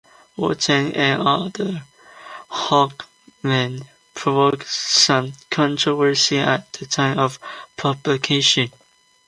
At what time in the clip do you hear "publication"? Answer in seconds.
7.77-8.71